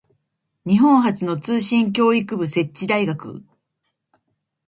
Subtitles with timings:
[0.65, 3.43] 日本初の通信教育部設置大学